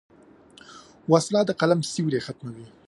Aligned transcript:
وسله 1.11 1.41
د 1.45 1.51
قلم 1.61 1.79
سیوری 1.91 2.19
ختموي 2.25 2.65